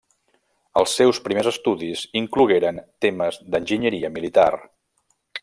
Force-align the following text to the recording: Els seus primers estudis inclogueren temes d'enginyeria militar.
Els 0.79 0.95
seus 1.01 1.19
primers 1.27 1.49
estudis 1.51 2.05
inclogueren 2.21 2.81
temes 3.07 3.39
d'enginyeria 3.53 4.13
militar. 4.19 4.49